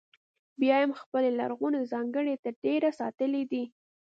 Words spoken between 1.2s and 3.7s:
لرغونې ځانګړنې تر ډېره ساتلې دي.